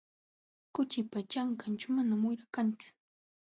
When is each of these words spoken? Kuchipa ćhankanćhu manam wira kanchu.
Kuchipa 0.73 1.19
ćhankanćhu 1.31 1.87
manam 1.95 2.21
wira 2.27 2.45
kanchu. 2.55 2.89